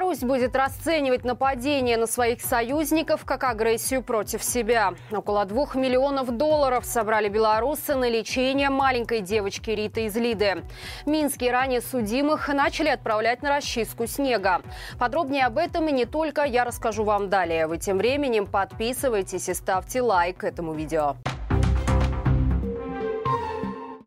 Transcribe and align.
Беларусь 0.00 0.20
будет 0.20 0.56
расценивать 0.56 1.24
нападение 1.24 1.98
на 1.98 2.06
своих 2.06 2.40
союзников 2.40 3.26
как 3.26 3.44
агрессию 3.44 4.02
против 4.02 4.42
себя. 4.42 4.94
Около 5.12 5.44
двух 5.44 5.74
миллионов 5.74 6.30
долларов 6.30 6.86
собрали 6.86 7.28
белорусы 7.28 7.94
на 7.94 8.08
лечение 8.08 8.70
маленькой 8.70 9.20
девочки 9.20 9.68
Риты 9.68 10.06
из 10.06 10.16
Лиды. 10.16 10.64
Минские 11.04 11.52
ранее 11.52 11.82
судимых 11.82 12.48
начали 12.48 12.88
отправлять 12.88 13.42
на 13.42 13.50
расчистку 13.50 14.06
снега. 14.06 14.62
Подробнее 14.98 15.44
об 15.44 15.58
этом 15.58 15.86
и 15.88 15.92
не 15.92 16.06
только 16.06 16.44
я 16.44 16.64
расскажу 16.64 17.04
вам 17.04 17.28
далее. 17.28 17.66
Вы 17.66 17.76
тем 17.76 17.98
временем 17.98 18.46
подписывайтесь 18.46 19.50
и 19.50 19.54
ставьте 19.54 20.00
лайк 20.00 20.44
этому 20.44 20.72
видео. 20.72 21.16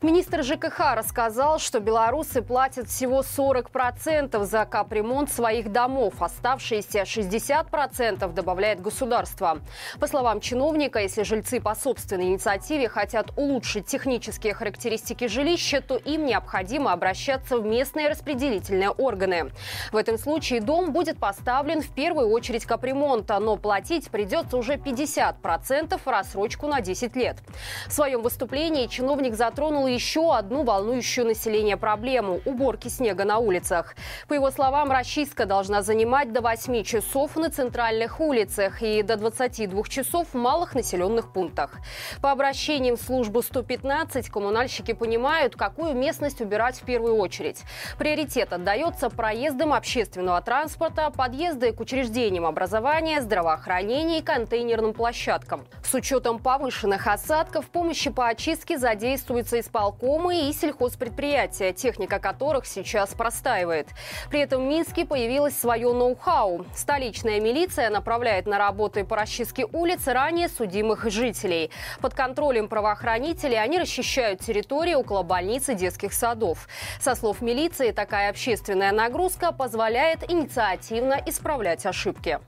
Министр 0.03 0.43
ЖКХ 0.43 0.95
рассказал, 0.95 1.59
что 1.59 1.79
белорусы 1.79 2.41
платят 2.41 2.89
всего 2.89 3.21
40% 3.21 4.43
за 4.43 4.65
капремонт 4.65 5.31
своих 5.31 5.71
домов. 5.71 6.15
Оставшиеся 6.19 7.03
60% 7.03 8.33
добавляет 8.33 8.81
государство. 8.81 9.59
По 10.01 10.07
словам 10.07 10.41
чиновника, 10.41 10.99
если 10.99 11.23
жильцы 11.23 11.61
по 11.61 11.73
собственной 11.73 12.25
инициативе 12.25 12.89
хотят 12.89 13.31
улучшить 13.37 13.85
технические 13.85 14.53
характеристики 14.53 15.27
жилища, 15.27 15.79
то 15.79 15.95
им 15.95 16.25
необходимо 16.25 16.91
обращаться 16.91 17.57
в 17.57 17.65
местные 17.65 18.09
распределительные 18.09 18.89
органы. 18.89 19.51
В 19.93 19.95
этом 19.95 20.17
случае 20.17 20.59
дом 20.59 20.91
будет 20.91 21.17
поставлен 21.17 21.81
в 21.81 21.95
первую 21.95 22.27
очередь 22.27 22.65
капремонта, 22.65 23.39
но 23.39 23.55
платить 23.55 24.09
придется 24.09 24.57
уже 24.57 24.73
50% 24.73 25.97
в 25.97 26.07
рассрочку 26.07 26.67
на 26.67 26.81
10 26.81 27.15
лет. 27.15 27.37
В 27.87 27.93
своем 27.93 28.21
выступлении 28.21 28.87
чиновник 28.87 29.35
затронул 29.35 29.92
еще 29.93 30.35
одну 30.35 30.63
волнующую 30.63 31.27
население 31.27 31.77
проблему– 31.77 32.41
уборки 32.45 32.87
снега 32.87 33.25
на 33.25 33.37
улицах. 33.37 33.95
По 34.27 34.33
его 34.33 34.49
словам, 34.49 34.91
расчистка 34.91 35.45
должна 35.45 35.81
занимать 35.81 36.33
до 36.33 36.41
8 36.41 36.83
часов 36.83 37.35
на 37.35 37.51
центральных 37.51 38.19
улицах 38.19 38.81
и 38.81 39.03
до 39.03 39.17
22 39.17 39.83
часов 39.83 40.29
в 40.33 40.37
малых 40.37 40.73
населенных 40.73 41.31
пунктах. 41.31 41.77
По 42.21 42.31
обращениям 42.31 42.97
в 42.97 43.01
службу 43.01 43.43
115 43.43 44.29
коммунальщики 44.29 44.93
понимают, 44.93 45.55
какую 45.55 45.93
местность 45.93 46.41
убирать 46.41 46.81
в 46.81 46.85
первую 46.85 47.17
очередь. 47.17 47.61
Приоритет 47.99 48.51
отдается 48.51 49.09
проездам 49.09 49.73
общественного 49.73 50.41
транспорта, 50.41 51.11
подъезды 51.11 51.71
к 51.71 51.79
учреждениям 51.79 52.45
образования, 52.45 53.21
здравоохранения 53.21 54.19
и 54.19 54.23
контейнерным 54.23 54.93
площадкам. 54.93 55.65
С 55.83 55.93
учетом 55.93 56.39
повышенных 56.39 57.05
осадков 57.05 57.67
помощи 57.67 58.09
по 58.09 58.27
очистке 58.27 58.79
задействуется 58.79 59.59
исполнение 59.59 59.82
исполкомы 59.83 60.49
и 60.49 60.53
сельхозпредприятия, 60.53 61.73
техника 61.73 62.19
которых 62.19 62.65
сейчас 62.65 63.09
простаивает. 63.13 63.89
При 64.29 64.39
этом 64.39 64.65
в 64.65 64.69
Минске 64.69 65.05
появилось 65.05 65.57
свое 65.57 65.91
ноу-хау. 65.91 66.65
Столичная 66.73 67.41
милиция 67.41 67.89
направляет 67.89 68.45
на 68.45 68.57
работы 68.57 69.03
по 69.03 69.17
расчистке 69.17 69.65
улиц 69.65 70.07
ранее 70.07 70.47
судимых 70.47 71.09
жителей. 71.09 71.69
Под 71.99 72.13
контролем 72.13 72.69
правоохранителей 72.69 73.61
они 73.61 73.77
расчищают 73.77 74.39
территории 74.39 74.93
около 74.93 75.23
больниц 75.23 75.67
и 75.67 75.75
детских 75.75 76.13
садов. 76.13 76.67
Со 77.01 77.15
слов 77.15 77.41
милиции, 77.41 77.91
такая 77.91 78.29
общественная 78.29 78.93
нагрузка 78.93 79.51
позволяет 79.51 80.29
инициативно 80.31 81.21
исправлять 81.25 81.85
ошибки. 81.85 82.39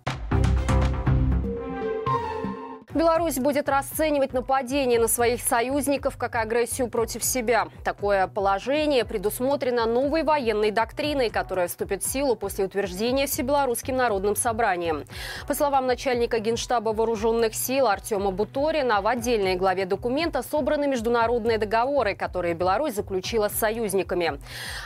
Беларусь 2.95 3.39
будет 3.39 3.67
расценивать 3.67 4.31
нападение 4.31 5.01
на 5.01 5.09
своих 5.09 5.41
союзников 5.41 6.15
как 6.15 6.35
агрессию 6.35 6.87
против 6.87 7.25
себя. 7.25 7.67
Такое 7.83 8.25
положение 8.27 9.03
предусмотрено 9.03 9.85
новой 9.85 10.23
военной 10.23 10.71
доктриной, 10.71 11.29
которая 11.29 11.67
вступит 11.67 12.03
в 12.03 12.07
силу 12.09 12.37
после 12.37 12.63
утверждения 12.63 13.27
Всебелорусским 13.27 13.97
народным 13.97 14.37
собранием. 14.37 15.03
По 15.45 15.53
словам 15.53 15.87
начальника 15.87 16.39
Генштаба 16.39 16.91
вооруженных 16.91 17.53
сил 17.53 17.87
Артема 17.87 18.31
Буторина, 18.31 19.01
в 19.01 19.07
отдельной 19.07 19.57
главе 19.57 19.85
документа 19.85 20.41
собраны 20.41 20.87
международные 20.87 21.57
договоры, 21.57 22.15
которые 22.15 22.53
Беларусь 22.53 22.93
заключила 22.93 23.49
с 23.49 23.59
союзниками. 23.59 24.39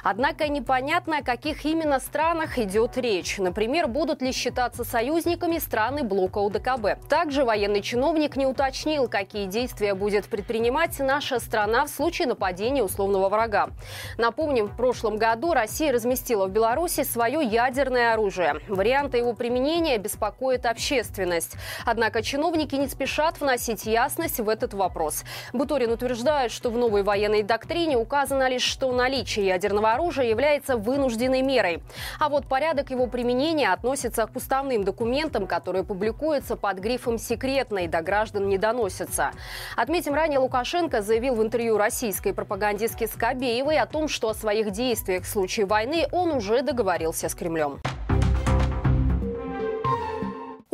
Однако 0.04 0.48
непонятно, 0.48 1.20
о 1.20 1.24
каких 1.24 1.64
именно 1.64 2.00
странах 2.00 2.58
идет 2.58 2.98
речь. 2.98 3.38
Например, 3.38 3.88
будут 3.88 4.24
ли 4.24 4.32
считаться 4.32 4.84
союзниками 4.84 5.60
страны 5.60 6.02
блока 6.02 6.40
УДКБ. 6.40 7.08
Также 7.08 7.46
военный 7.46 7.82
чиновник 7.84 7.99
чиновник 8.00 8.38
не 8.38 8.46
уточнил, 8.46 9.10
какие 9.10 9.46
действия 9.46 9.94
будет 9.94 10.28
предпринимать 10.28 10.98
наша 11.00 11.38
страна 11.38 11.84
в 11.84 11.90
случае 11.90 12.30
нападения 12.30 12.82
условного 12.82 13.28
врага. 13.28 13.72
Напомним, 14.18 14.68
в 14.68 14.78
прошлом 14.78 15.18
году 15.18 15.54
Россия 15.54 15.92
разместила 15.92 16.48
в 16.48 16.50
Беларуси 16.50 17.04
свое 17.04 17.44
ядерное 17.44 18.14
оружие. 18.14 18.62
Варианты 18.70 19.18
его 19.18 19.34
применения 19.34 19.98
беспокоят 19.98 20.66
общественность. 20.66 21.58
Однако 21.86 22.24
чиновники 22.24 22.76
не 22.76 22.88
спешат 22.88 23.42
вносить 23.42 23.86
ясность 23.86 24.40
в 24.40 24.48
этот 24.48 24.74
вопрос. 24.74 25.26
Буторин 25.52 25.92
утверждает, 25.92 26.54
что 26.54 26.70
в 26.70 26.78
новой 26.78 27.04
военной 27.04 27.44
доктрине 27.44 27.98
указано 27.98 28.48
лишь, 28.48 28.64
что 28.64 28.94
наличие 28.94 29.48
ядерного 29.48 29.92
оружия 29.92 30.28
является 30.28 30.78
вынужденной 30.78 31.42
мерой. 31.42 31.84
А 32.18 32.30
вот 32.30 32.48
порядок 32.48 32.92
его 32.92 33.08
применения 33.08 33.74
относится 33.74 34.26
к 34.26 34.34
уставным 34.38 34.86
документам, 34.86 35.48
которые 35.48 35.84
публикуются 35.84 36.56
под 36.56 36.80
грифом 36.80 37.18
«секретной», 37.18 37.89
до 37.90 38.02
граждан 38.02 38.48
не 38.48 38.58
доносятся. 38.58 39.32
Отметим, 39.76 40.14
ранее 40.14 40.40
Лукашенко 40.40 41.02
заявил 41.02 41.36
в 41.36 41.44
интервью 41.44 41.78
российской 41.78 42.34
пропагандистке 42.34 43.08
Скобеевой 43.08 43.80
о 43.80 43.86
том, 43.86 44.08
что 44.08 44.30
о 44.30 44.34
своих 44.34 44.72
действиях 44.72 45.24
в 45.24 45.28
случае 45.28 45.66
войны 45.66 46.08
он 46.12 46.32
уже 46.32 46.62
договорился 46.62 47.28
с 47.28 47.36
Кремлем. 47.36 47.80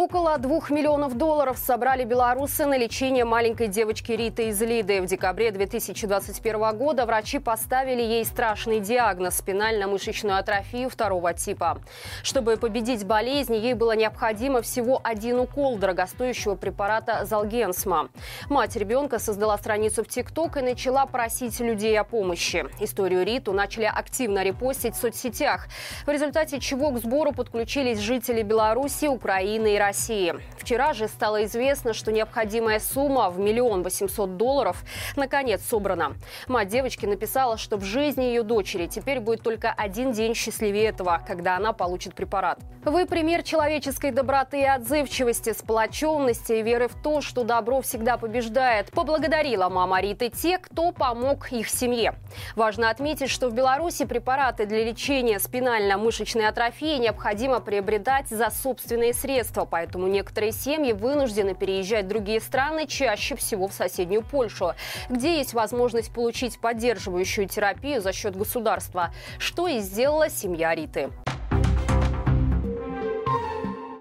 Около 0.05 0.37
двух 0.37 0.69
миллионов 0.69 1.17
долларов 1.17 1.57
собрали 1.57 2.03
белорусы 2.03 2.67
на 2.67 2.77
лечение 2.77 3.25
маленькой 3.25 3.69
девочки 3.69 4.11
Риты 4.11 4.49
из 4.49 4.61
Лиды. 4.61 5.01
В 5.01 5.07
декабре 5.07 5.49
2021 5.49 6.77
года 6.77 7.07
врачи 7.07 7.39
поставили 7.39 8.03
ей 8.03 8.23
страшный 8.23 8.79
диагноз– 8.81 9.35
спинально-мышечную 9.39 10.37
атрофию 10.37 10.91
второго 10.91 11.33
типа. 11.33 11.79
Чтобы 12.21 12.57
победить 12.57 13.03
болезнь, 13.03 13.55
ей 13.55 13.73
было 13.73 13.95
необходимо 13.95 14.61
всего 14.61 15.01
один 15.03 15.39
укол 15.39 15.75
дорогостоящего 15.75 16.53
препарата 16.53 17.25
Залгенсма. 17.25 18.09
Мать 18.47 18.75
ребенка 18.75 19.17
создала 19.17 19.57
страницу 19.57 20.03
в 20.03 20.07
ТикТок 20.07 20.57
и 20.57 20.61
начала 20.61 21.07
просить 21.07 21.59
людей 21.59 21.99
о 21.99 22.03
помощи. 22.03 22.67
Историю 22.79 23.25
Риту 23.25 23.53
начали 23.53 23.85
активно 23.91 24.43
репостить 24.43 24.93
в 24.93 25.01
соцсетях, 25.01 25.65
в 26.05 26.09
результате 26.11 26.59
чего 26.59 26.91
к 26.91 26.99
сбору 26.99 27.31
подключились 27.31 27.97
жители 27.97 28.43
Беларуси, 28.43 29.07
Украины 29.07 29.73
и 29.73 29.79
России. 29.79 29.94
Вчера 30.57 30.93
же 30.93 31.07
стало 31.07 31.45
известно, 31.45 31.93
что 31.93 32.11
необходимая 32.11 32.79
сумма 32.79 33.29
в 33.29 33.39
миллион 33.39 33.81
восемьсот 33.81 34.35
долларов 34.35 34.83
наконец 35.15 35.61
собрана. 35.63 36.13
Мать 36.47 36.67
девочки 36.67 37.05
написала, 37.05 37.57
что 37.57 37.77
в 37.77 37.83
жизни 37.83 38.23
ее 38.23 38.43
дочери 38.43 38.87
теперь 38.87 39.19
будет 39.19 39.41
только 39.41 39.71
один 39.71 40.11
день 40.11 40.35
счастливее 40.35 40.87
этого, 40.87 41.21
когда 41.25 41.55
она 41.55 41.71
получит 41.71 42.13
препарат. 42.13 42.59
Вы 42.83 43.05
пример 43.05 43.41
человеческой 43.41 44.11
доброты 44.11 44.61
и 44.61 44.65
отзывчивости, 44.65 45.53
сплоченности 45.53 46.53
и 46.53 46.61
веры 46.61 46.87
в 46.87 47.01
то, 47.01 47.21
что 47.21 47.43
добро 47.43 47.81
всегда 47.81 48.17
побеждает. 48.17 48.91
Поблагодарила 48.91 49.69
мама 49.69 50.01
Риты 50.01 50.29
те, 50.29 50.57
кто 50.57 50.91
помог 50.91 51.51
их 51.51 51.69
семье. 51.69 52.15
Важно 52.55 52.89
отметить, 52.89 53.29
что 53.29 53.49
в 53.49 53.53
Беларуси 53.53 54.05
препараты 54.05 54.65
для 54.65 54.83
лечения 54.83 55.39
спинально-мышечной 55.39 56.47
атрофии 56.47 56.97
необходимо 56.97 57.59
приобретать 57.59 58.27
за 58.29 58.49
собственные 58.49 59.13
средства, 59.13 59.65
поэтому 59.65 59.84
некоторые 59.93 60.51
семьи 60.51 60.93
вынуждены 60.93 61.53
переезжать 61.53 62.05
в 62.05 62.07
другие 62.07 62.39
страны, 62.39 62.87
чаще 62.87 63.35
всего 63.35 63.67
в 63.67 63.73
соседнюю 63.73 64.23
Польшу, 64.23 64.73
где 65.09 65.37
есть 65.37 65.53
возможность 65.53 66.11
получить 66.11 66.59
поддерживающую 66.59 67.47
терапию 67.47 68.01
за 68.01 68.13
счет 68.13 68.35
государства, 68.35 69.13
что 69.37 69.67
и 69.67 69.79
сделала 69.79 70.29
семья 70.29 70.73
Риты. 70.73 71.09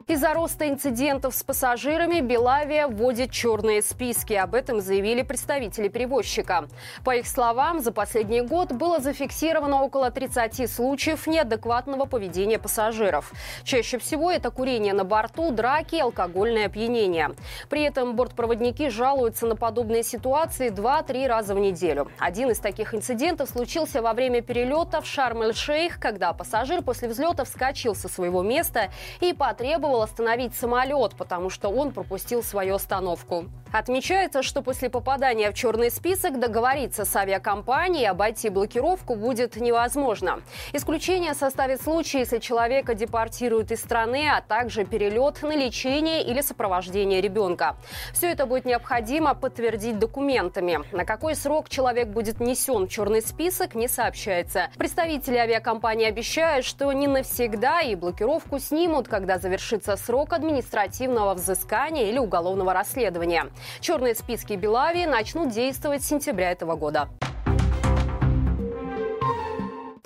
Из-за 0.07 0.35
роста 0.35 0.69
инцидентов 0.69 1.35
с 1.35 1.43
пассажирами 1.43 2.21
Белавия 2.21 2.89
вводит 2.89 3.31
черные 3.31 3.81
списки. 3.81 4.35
Об 4.35 4.55
этом 4.55 4.83
заявили 4.83 5.23
представители 5.23 5.89
перевозчика. 5.89 6.69
По 7.07 7.17
их 7.17 7.27
словам, 7.27 7.81
за 7.81 7.91
последний 7.91 8.43
год 8.43 8.73
было 8.73 9.01
зафиксировано 9.01 9.83
около 9.83 10.11
30 10.11 10.71
случаев 10.71 11.27
неадекватного 11.27 12.05
поведения 12.05 12.59
пассажиров. 12.59 13.33
Чаще 13.63 13.97
всего 13.97 14.31
это 14.31 14.51
курение 14.51 14.93
на 14.93 15.05
борту, 15.05 15.51
драки 15.53 15.95
и 15.95 16.01
алкогольное 16.01 16.67
опьянение. 16.67 17.31
При 17.71 17.81
этом 17.81 18.15
бортпроводники 18.15 18.91
жалуются 18.91 19.47
на 19.47 19.57
подобные 19.57 20.03
ситуации 20.03 20.69
2-3 20.69 21.27
раза 21.27 21.55
в 21.55 21.59
неделю. 21.59 22.11
Один 22.19 22.51
из 22.51 22.59
таких 22.59 22.95
инцидентов 22.95 23.49
случился 23.49 24.03
во 24.03 24.13
время 24.13 24.43
перелета 24.43 25.01
в 25.01 25.07
Шарм-эль-Шейх, 25.07 25.99
когда 25.99 26.35
пассажир 26.35 26.83
после 26.83 27.09
взлета 27.09 27.45
вскочил 27.45 27.95
со 27.95 28.11
своего 28.11 28.43
места 28.43 28.91
и 29.21 29.33
потребовал 29.33 29.94
остановить 30.03 30.55
самолет, 30.55 31.15
потому 31.17 31.51
что 31.51 31.69
он 31.69 31.93
пропустил 31.93 32.43
свою 32.43 32.75
остановку. 32.75 33.47
Отмечается, 33.73 34.45
что 34.45 34.63
после 34.63 34.89
попадания 34.89 35.51
в 35.51 35.55
черный 35.55 35.91
список 35.91 36.39
договориться 36.39 37.05
с 37.05 37.17
авиакомпанией 37.17 38.09
обойти 38.09 38.49
блокировку 38.49 39.17
будет 39.17 39.57
невозможно. 39.57 40.43
Исключение 40.73 41.35
составит 41.35 41.83
случай, 41.83 42.19
если 42.19 42.39
человека 42.39 42.95
депортируют 42.95 43.73
из 43.73 43.81
страны, 43.81 44.29
а 44.33 44.41
также 44.43 44.85
перелет 44.85 45.43
на 45.43 45.57
лечение 45.57 46.23
или 46.23 46.41
сопровождение 46.41 47.21
ребенка. 47.21 47.75
Все 48.13 48.31
это 48.31 48.47
будет 48.47 48.65
необходимо 48.65 49.35
подтвердить 49.35 49.99
документами. 49.99 50.79
На 50.93 51.05
какой 51.05 51.35
срок 51.35 51.69
человек 51.69 52.07
будет 52.07 52.39
внесен 52.39 52.87
в 52.87 52.89
черный 52.89 53.23
список, 53.23 53.75
не 53.75 53.89
сообщается. 53.89 54.71
Представители 54.79 55.37
авиакомпании 55.37 56.07
обещают, 56.07 56.65
что 56.65 56.93
не 56.93 57.09
навсегда 57.09 57.81
и 57.81 57.97
блокировку 57.97 58.61
снимут, 58.61 59.09
когда 59.09 59.39
завершится 59.39 59.84
срок 59.97 60.33
административного 60.33 61.35
взыскания 61.35 62.09
или 62.09 62.19
уголовного 62.19 62.73
расследования. 62.73 63.47
Черные 63.81 64.15
списки 64.15 64.55
Белавии 64.55 65.05
начнут 65.05 65.51
действовать 65.51 66.03
с 66.03 66.09
сентября 66.09 66.51
этого 66.51 66.77
года. 66.77 67.09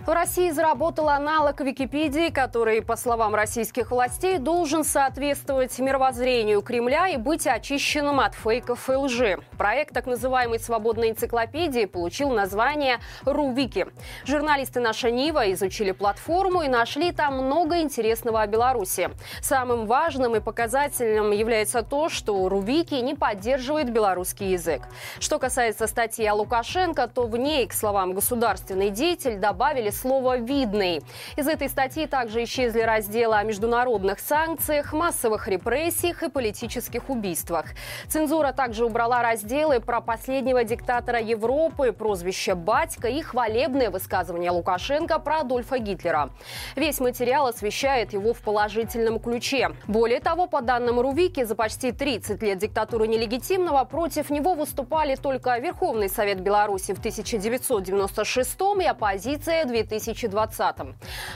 В 0.08 0.10
России 0.10 0.50
заработал 0.52 1.10
аналог 1.10 1.60
Википедии, 1.60 2.30
который, 2.30 2.80
по 2.80 2.96
словам 2.96 3.34
российских 3.34 3.90
властей, 3.90 4.38
должен 4.38 4.82
соответствовать 4.82 5.78
мировоззрению 5.78 6.62
Кремля 6.62 7.08
и 7.08 7.18
быть 7.18 7.46
очищенным 7.46 8.18
от 8.18 8.34
фейков 8.34 8.88
и 8.88 8.94
лжи. 8.94 9.38
Проект 9.58 9.92
так 9.92 10.06
называемой 10.06 10.60
свободной 10.60 11.10
энциклопедии 11.10 11.84
получил 11.84 12.30
название 12.30 13.00
«Рувики». 13.26 13.86
Журналисты 14.24 14.80
«Наша 14.80 15.10
Нива» 15.10 15.52
изучили 15.52 15.92
платформу 15.92 16.62
и 16.62 16.68
нашли 16.68 17.12
там 17.12 17.44
много 17.44 17.82
интересного 17.82 18.40
о 18.40 18.46
Беларуси. 18.46 19.10
Самым 19.42 19.84
важным 19.84 20.36
и 20.36 20.40
показательным 20.40 21.32
является 21.32 21.82
то, 21.82 22.08
что 22.08 22.48
Рувики 22.48 22.94
не 22.94 23.14
поддерживает 23.14 23.92
белорусский 23.92 24.52
язык. 24.52 24.80
Что 25.20 25.38
касается 25.38 25.86
статьи 25.86 26.24
о 26.24 26.32
Лукашенко, 26.32 27.08
то 27.08 27.26
в 27.26 27.36
ней, 27.36 27.66
к 27.66 27.74
словам 27.74 28.14
государственный 28.14 28.88
деятель, 28.88 29.36
добавили 29.36 29.97
слово 29.98 30.38
«видный». 30.38 31.02
Из 31.36 31.46
этой 31.48 31.68
статьи 31.68 32.06
также 32.06 32.44
исчезли 32.44 32.80
разделы 32.80 33.36
о 33.36 33.42
международных 33.42 34.20
санкциях, 34.20 34.92
массовых 34.92 35.48
репрессиях 35.48 36.22
и 36.22 36.30
политических 36.30 37.10
убийствах. 37.10 37.66
Цензура 38.08 38.52
также 38.52 38.84
убрала 38.84 39.22
разделы 39.22 39.80
про 39.80 40.00
последнего 40.00 40.64
диктатора 40.64 41.20
Европы, 41.20 41.92
прозвище 41.92 42.54
«Батька» 42.54 43.08
и 43.08 43.20
хвалебное 43.20 43.90
высказывание 43.90 44.50
Лукашенко 44.50 45.18
про 45.18 45.40
Адольфа 45.40 45.78
Гитлера. 45.78 46.30
Весь 46.76 47.00
материал 47.00 47.46
освещает 47.46 48.12
его 48.12 48.32
в 48.32 48.40
положительном 48.40 49.18
ключе. 49.18 49.70
Более 49.86 50.20
того, 50.20 50.46
по 50.46 50.60
данным 50.60 51.00
Рувики, 51.00 51.44
за 51.44 51.54
почти 51.54 51.92
30 51.92 52.42
лет 52.42 52.58
диктатуры 52.58 53.08
нелегитимного 53.08 53.84
против 53.84 54.30
него 54.30 54.54
выступали 54.54 55.16
только 55.16 55.58
Верховный 55.58 56.08
Совет 56.08 56.40
Беларуси 56.40 56.94
в 56.94 56.98
1996 56.98 58.58
и 58.80 58.84
оппозиция 58.84 59.64
2000 59.64 59.87
2020. 59.88 60.76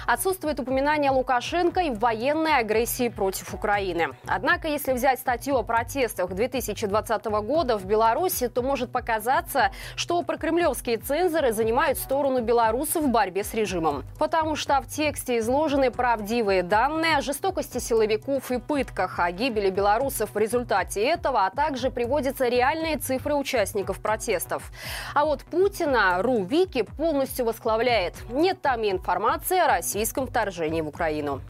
Отсутствует 0.07 0.61
упоминание 0.61 1.11
Лукашенко 1.11 1.81
и 1.81 1.91
военной 1.91 2.59
агрессии 2.59 3.09
против 3.09 3.55
Украины. 3.55 4.11
Однако, 4.27 4.69
если 4.69 4.93
взять 4.93 5.19
статью 5.19 5.57
о 5.57 5.63
протестах 5.63 6.33
2020 6.35 7.25
года 7.25 7.79
в 7.79 7.85
Беларуси, 7.85 8.49
то 8.49 8.63
может 8.63 8.93
показаться, 8.93 9.73
что 9.97 10.23
прокремлевские 10.23 10.99
цензоры 10.99 11.53
занимают 11.53 11.99
сторону 11.99 12.43
белорусов 12.43 13.05
в 13.05 13.09
борьбе 13.09 13.45
с 13.45 13.55
режимом. 13.55 14.05
Потому 14.19 14.57
что 14.57 14.81
в 14.81 14.87
тексте 14.87 15.39
изложены 15.39 15.91
правдивые 15.91 16.63
данные 16.63 17.17
о 17.19 17.23
жестокости 17.23 17.79
силовиков 17.79 18.51
и 18.51 18.59
пытках, 18.59 19.19
о 19.19 19.31
гибели 19.33 19.71
белорусов 19.71 20.35
в 20.35 20.39
результате 20.39 21.03
этого, 21.03 21.47
а 21.47 21.51
также 21.51 21.91
приводятся 21.91 22.49
реальные 22.49 22.99
цифры 22.99 23.35
участников 23.35 24.01
протестов. 24.01 24.71
А 25.15 25.25
вот 25.25 25.45
Путина 25.45 26.23
РУ 26.23 26.45
Вики 26.45 26.83
полностью 26.83 27.47
восклавляет. 27.47 28.15
Нет 28.43 28.61
там 28.61 28.83
и 28.83 28.91
информации 28.91 29.57
о 29.57 29.69
российском 29.69 30.27
вторжении 30.27 30.81
в 30.81 30.89
Украину. 30.89 31.41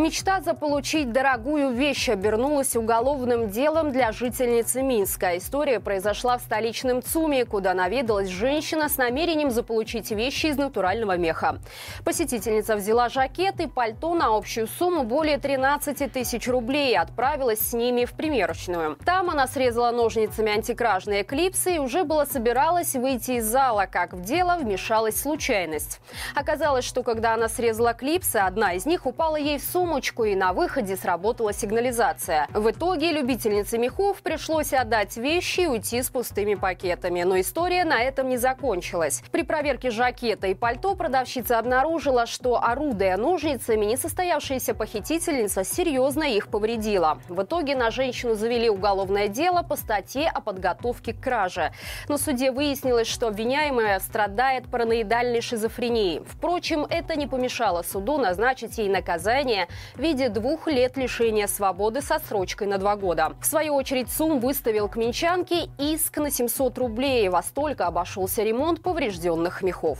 Мечта 0.00 0.40
заполучить 0.40 1.12
дорогую 1.12 1.72
вещь 1.72 2.08
обернулась 2.08 2.74
уголовным 2.74 3.50
делом 3.50 3.92
для 3.92 4.12
жительницы 4.12 4.80
Минска. 4.80 5.36
История 5.36 5.78
произошла 5.78 6.38
в 6.38 6.40
столичном 6.40 7.02
ЦУМе, 7.02 7.44
куда 7.44 7.74
наведалась 7.74 8.30
женщина 8.30 8.88
с 8.88 8.96
намерением 8.96 9.50
заполучить 9.50 10.10
вещи 10.10 10.46
из 10.46 10.56
натурального 10.56 11.18
меха. 11.18 11.58
Посетительница 12.02 12.76
взяла 12.76 13.10
жакет 13.10 13.60
и 13.60 13.66
пальто 13.66 14.14
на 14.14 14.34
общую 14.34 14.68
сумму 14.68 15.04
более 15.04 15.36
13 15.36 16.10
тысяч 16.10 16.48
рублей 16.48 16.92
и 16.92 16.96
отправилась 16.96 17.60
с 17.60 17.74
ними 17.74 18.06
в 18.06 18.14
примерочную. 18.14 18.96
Там 19.04 19.28
она 19.28 19.46
срезала 19.46 19.90
ножницами 19.90 20.50
антикражные 20.50 21.24
клипсы 21.24 21.76
и 21.76 21.78
уже 21.78 22.04
было 22.04 22.24
собиралась 22.24 22.94
выйти 22.94 23.32
из 23.32 23.44
зала, 23.44 23.84
как 23.84 24.14
в 24.14 24.22
дело 24.22 24.56
вмешалась 24.58 25.20
случайность. 25.20 26.00
Оказалось, 26.34 26.86
что 26.86 27.02
когда 27.02 27.34
она 27.34 27.50
срезала 27.50 27.92
клипсы, 27.92 28.36
одна 28.36 28.72
из 28.72 28.86
них 28.86 29.04
упала 29.04 29.36
ей 29.36 29.58
в 29.58 29.62
сумму 29.62 29.89
сумочку, 29.90 30.24
и 30.24 30.36
на 30.36 30.52
выходе 30.52 30.96
сработала 30.96 31.52
сигнализация. 31.52 32.46
В 32.54 32.70
итоге 32.70 33.10
любительнице 33.10 33.76
мехов 33.76 34.22
пришлось 34.22 34.72
отдать 34.72 35.16
вещи 35.16 35.62
и 35.62 35.66
уйти 35.66 36.00
с 36.00 36.10
пустыми 36.10 36.54
пакетами. 36.54 37.24
Но 37.24 37.40
история 37.40 37.84
на 37.84 38.00
этом 38.00 38.28
не 38.28 38.36
закончилась. 38.36 39.22
При 39.32 39.42
проверке 39.42 39.90
жакета 39.90 40.46
и 40.46 40.54
пальто 40.54 40.94
продавщица 40.94 41.58
обнаружила, 41.58 42.26
что 42.26 42.62
орудуя 42.62 43.16
ножницами, 43.16 43.84
несостоявшаяся 43.84 44.74
похитительница 44.74 45.64
серьезно 45.64 46.22
их 46.22 46.48
повредила. 46.48 47.18
В 47.28 47.42
итоге 47.42 47.74
на 47.74 47.90
женщину 47.90 48.36
завели 48.36 48.70
уголовное 48.70 49.26
дело 49.26 49.62
по 49.62 49.74
статье 49.74 50.28
о 50.28 50.40
подготовке 50.40 51.14
к 51.14 51.20
краже. 51.20 51.72
На 52.08 52.16
суде 52.16 52.52
выяснилось, 52.52 53.08
что 53.08 53.26
обвиняемая 53.26 53.98
страдает 53.98 54.70
параноидальной 54.70 55.40
шизофренией. 55.40 56.22
Впрочем, 56.24 56.86
это 56.88 57.16
не 57.16 57.26
помешало 57.26 57.82
суду 57.82 58.18
назначить 58.18 58.78
ей 58.78 58.88
наказание 58.88 59.66
в 59.94 60.00
виде 60.00 60.28
двух 60.28 60.66
лет 60.66 60.96
лишения 60.96 61.46
свободы 61.46 62.00
со 62.00 62.18
срочкой 62.18 62.66
на 62.68 62.78
два 62.78 62.96
года. 62.96 63.32
В 63.40 63.46
свою 63.46 63.74
очередь 63.74 64.10
СУМ 64.10 64.40
выставил 64.40 64.88
к 64.88 64.96
Минчанке 64.96 65.68
иск 65.78 66.18
на 66.18 66.30
700 66.30 66.78
рублей. 66.78 67.28
Во 67.28 67.42
столько 67.42 67.86
обошелся 67.86 68.42
ремонт 68.42 68.82
поврежденных 68.82 69.62
мехов. 69.62 69.98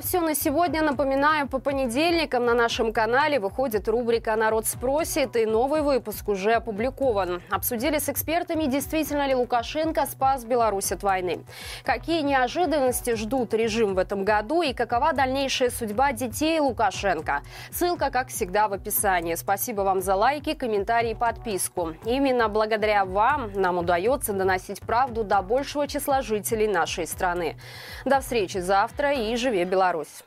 Все 0.00 0.20
на 0.20 0.34
сегодня. 0.34 0.82
Напоминаю, 0.82 1.48
по 1.48 1.58
понедельникам 1.58 2.44
на 2.44 2.54
нашем 2.54 2.92
канале 2.92 3.40
выходит 3.40 3.88
рубрика 3.88 4.36
«Народ 4.36 4.66
спросит», 4.66 5.36
и 5.36 5.46
новый 5.46 5.82
выпуск 5.82 6.28
уже 6.28 6.52
опубликован. 6.52 7.42
Обсудили 7.50 7.98
с 7.98 8.08
экспертами, 8.08 8.64
действительно 8.64 9.26
ли 9.26 9.34
Лукашенко 9.34 10.06
спас 10.06 10.44
Беларусь 10.44 10.92
от 10.92 11.02
войны. 11.02 11.40
Какие 11.84 12.22
неожиданности 12.22 13.14
ждут 13.16 13.54
режим 13.54 13.94
в 13.94 13.98
этом 13.98 14.24
году 14.24 14.62
и 14.62 14.72
какова 14.72 15.12
дальнейшая 15.12 15.70
судьба 15.70 16.12
детей 16.12 16.60
Лукашенко. 16.60 17.42
Ссылка, 17.70 18.10
как 18.10 18.28
всегда, 18.28 18.68
в 18.68 18.72
описании. 18.72 19.34
Спасибо 19.34 19.82
вам 19.82 20.00
за 20.00 20.14
лайки, 20.14 20.54
комментарии 20.54 21.12
и 21.12 21.14
подписку. 21.14 21.94
Именно 22.04 22.48
благодаря 22.48 23.04
вам 23.04 23.52
нам 23.54 23.78
удается 23.78 24.32
доносить 24.32 24.80
правду 24.80 25.24
до 25.24 25.42
большего 25.42 25.86
числа 25.88 26.22
жителей 26.22 26.68
нашей 26.68 27.06
страны. 27.06 27.56
До 28.04 28.20
встречи 28.20 28.58
завтра 28.58 29.12
и 29.12 29.34
живи 29.36 29.64
Беларусь! 29.88 30.22